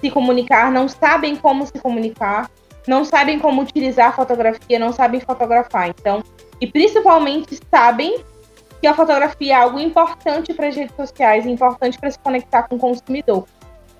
[0.00, 2.50] se comunicar, não sabem como se comunicar,
[2.86, 5.88] não sabem como utilizar a fotografia, não sabem fotografar.
[5.88, 6.22] Então,
[6.60, 8.24] e principalmente sabem
[8.80, 12.76] que a fotografia é algo importante para as redes sociais, importante para se conectar com
[12.76, 13.44] o consumidor.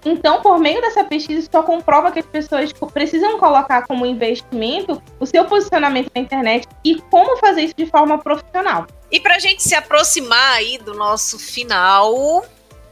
[0.05, 5.27] Então, por meio dessa pesquisa, só comprova que as pessoas precisam colocar como investimento o
[5.27, 8.87] seu posicionamento na internet e como fazer isso de forma profissional.
[9.11, 12.45] E para a gente se aproximar aí do nosso final,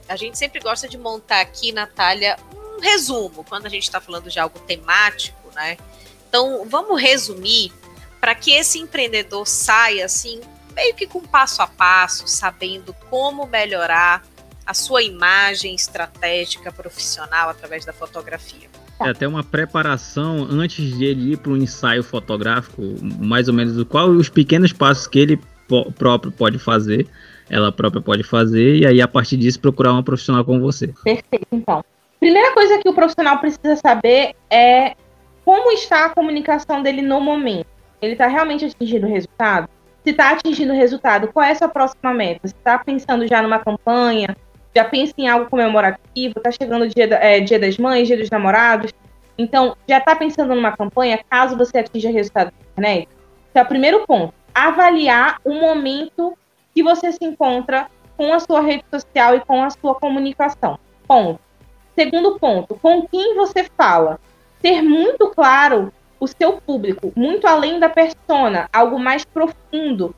[0.09, 2.37] a gente sempre gosta de montar aqui, Natália,
[2.77, 5.77] um resumo, quando a gente está falando de algo temático, né?
[6.29, 7.73] Então, vamos resumir
[8.21, 10.41] para que esse empreendedor saia assim,
[10.75, 14.23] meio que com passo a passo, sabendo como melhorar
[14.67, 18.69] a sua imagem estratégica profissional através da fotografia.
[19.01, 23.83] É até uma preparação antes de ele ir para o ensaio fotográfico, mais ou menos
[23.85, 25.41] qual os pequenos passos que ele
[25.99, 27.07] próprio pode fazer,
[27.49, 30.89] ela própria pode fazer, e aí a partir disso procurar uma profissional como você.
[31.05, 31.85] Perfeito, então.
[32.19, 34.95] Primeira coisa que o profissional precisa saber é
[35.45, 37.69] como está a comunicação dele no momento.
[38.03, 39.69] Ele está realmente atingindo o resultado?
[40.03, 42.41] Se está atingindo o resultado, qual é a sua próxima meta?
[42.43, 44.37] Você está pensando já numa campanha?
[44.75, 46.35] Já pensa em algo comemorativo?
[46.37, 48.93] Está chegando o dia, é, dia das mães, dia dos namorados?
[49.39, 53.09] Então, já está pensando numa campanha caso você atinja resultado na internet?
[53.51, 54.35] Então, primeiro ponto.
[54.55, 56.37] Avaliar o momento
[56.77, 60.79] que você se encontra com a sua rede social e com a sua comunicação.
[61.09, 61.41] Ponto.
[61.95, 64.21] Segundo ponto, com quem você fala
[64.61, 70.15] ter muito claro o seu público, muito além da persona, algo mais profundo,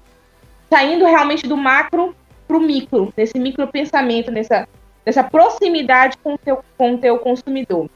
[0.68, 2.12] saindo realmente do macro
[2.48, 4.66] para o micro, nesse micro pensamento, nessa,
[5.06, 7.88] nessa proximidade com o, teu, com teu consumidor.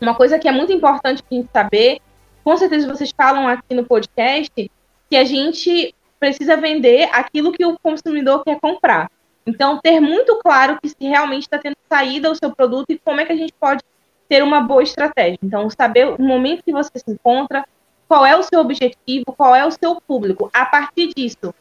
[0.00, 1.98] Uma coisa que é muito importante a gente saber,
[2.44, 4.70] com certeza vocês falam aqui no podcast,
[5.10, 5.92] que a gente
[6.22, 9.10] precisa vender aquilo que o consumidor quer comprar.
[9.44, 13.20] Então, ter muito claro que se realmente está tendo saída o seu produto e como
[13.20, 13.82] é que a gente pode
[14.28, 15.36] ter uma boa estratégia.
[15.42, 17.66] Então, saber o momento que você se encontra,
[18.06, 20.48] qual é o seu objetivo, qual é o seu público.
[20.54, 21.52] A partir disso,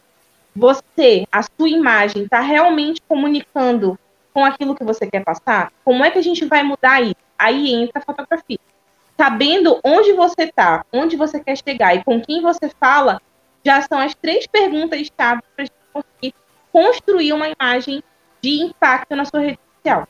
[0.55, 3.97] você, a sua imagem, está realmente comunicando
[4.31, 5.73] com aquilo que você quer passar?
[5.83, 7.15] Como é que a gente vai mudar isso?
[7.35, 8.59] Aí entra a fotografia.
[9.17, 13.19] Sabendo onde você está, onde você quer chegar e com quem você fala,
[13.65, 16.33] já são as três perguntas-chave para a gente conseguir
[16.71, 18.03] construir uma imagem
[18.41, 20.07] de impacto na sua rede social.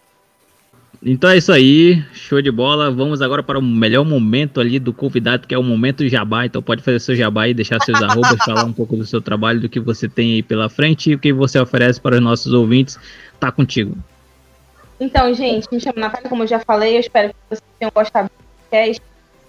[1.04, 2.92] Então é isso aí, show de bola.
[2.92, 6.46] Vamos agora para o melhor momento ali do convidado, que é o momento jabá.
[6.46, 9.60] Então pode fazer seu jabá e deixar seus arrobas, falar um pouco do seu trabalho,
[9.60, 12.54] do que você tem aí pela frente e o que você oferece para os nossos
[12.54, 13.00] ouvintes.
[13.40, 13.98] Tá contigo.
[15.00, 18.30] Então, gente, me chamo Natália, como eu já falei, eu espero que vocês tenham gostado
[18.30, 19.02] do podcast.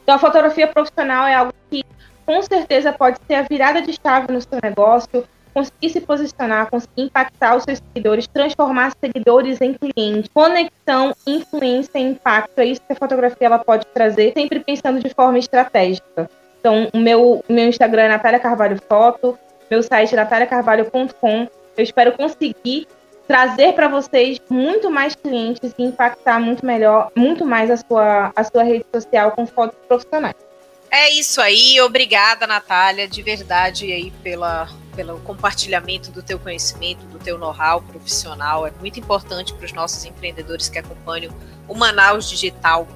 [0.03, 1.85] Então, a fotografia profissional é algo que
[2.33, 7.03] com certeza pode ser a virada de chave no seu negócio, conseguir se posicionar, conseguir
[7.03, 12.59] impactar os seus seguidores, transformar seguidores em clientes, conexão, influência e impacto.
[12.59, 16.31] É isso que a fotografia ela pode trazer, sempre pensando de forma estratégica.
[16.59, 19.39] Então, o meu, meu Instagram é Natália Carvalho Foto,
[19.71, 21.49] meu site é nataliacarvalho.com.
[21.77, 22.89] Eu espero conseguir
[23.29, 28.43] trazer para vocês muito mais clientes e impactar muito melhor, muito mais a sua, a
[28.43, 30.52] sua rede social com fotos profissionais.
[30.95, 37.19] É isso aí, obrigada Natália, de verdade aí pela, pelo compartilhamento do teu conhecimento, do
[37.19, 38.67] teu know-how profissional.
[38.67, 41.35] É muito importante para os nossos empreendedores que acompanham
[41.67, 42.87] o Manaus Digital,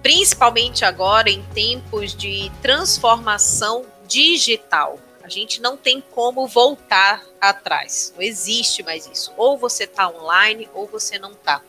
[0.00, 4.96] principalmente agora em tempos de transformação digital.
[5.24, 8.12] A gente não tem como voltar atrás.
[8.14, 9.32] Não existe mais isso.
[9.36, 11.60] Ou você está online ou você não está.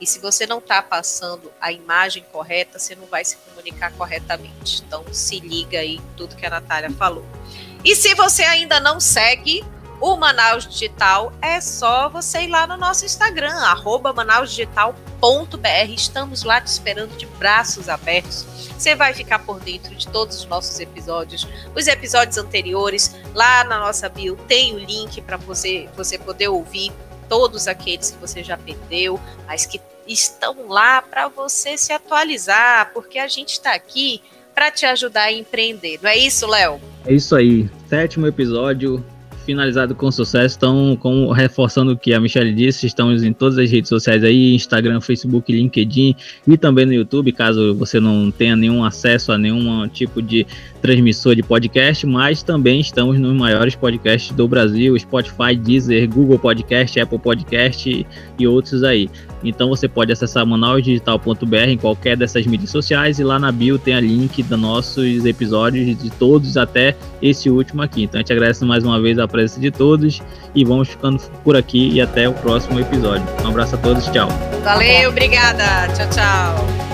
[0.00, 4.82] E se você não está passando a imagem correta, você não vai se comunicar corretamente.
[4.86, 7.24] Então se liga aí em tudo que a Natália falou.
[7.84, 9.64] E se você ainda não segue
[10.00, 15.90] o Manaus Digital, é só você ir lá no nosso Instagram, arroba manausdigital.br.
[15.90, 18.44] Estamos lá te esperando de braços abertos.
[18.76, 23.14] Você vai ficar por dentro de todos os nossos episódios, os episódios anteriores.
[23.32, 26.92] Lá na nossa bio tem o link para você, você poder ouvir
[27.28, 33.18] todos aqueles que você já perdeu, mas que estão lá para você se atualizar, porque
[33.18, 34.20] a gente está aqui
[34.54, 35.98] para te ajudar a empreender.
[36.02, 36.80] Não é isso, Léo?
[37.04, 37.68] É isso aí.
[37.88, 39.04] Sétimo episódio,
[39.44, 40.56] finalizado com sucesso.
[40.56, 44.54] Então, como reforçando o que a Michelle disse, estamos em todas as redes sociais aí,
[44.54, 46.16] Instagram, Facebook, LinkedIn
[46.46, 50.46] e também no YouTube, caso você não tenha nenhum acesso a nenhum tipo de
[50.84, 57.00] transmissor de podcast, mas também estamos nos maiores podcasts do Brasil, Spotify, Deezer, Google Podcast,
[57.00, 58.06] Apple Podcast
[58.38, 59.08] e outros aí.
[59.42, 63.94] Então você pode acessar manausdigital.br em qualquer dessas mídias sociais e lá na bio tem
[63.94, 68.02] a link dos nossos episódios de todos até esse último aqui.
[68.02, 70.20] Então a gente agradece mais uma vez a presença de todos
[70.54, 73.26] e vamos ficando por aqui e até o próximo episódio.
[73.42, 74.28] Um abraço a todos, tchau.
[74.62, 75.88] Valeu, obrigada.
[75.94, 76.93] Tchau, tchau.